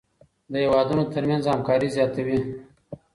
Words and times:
د 0.51 0.53
هېوادونو 0.63 1.03
ترمنځ 1.13 1.43
همکاري 1.47 1.89
زیاتوي. 1.95 2.39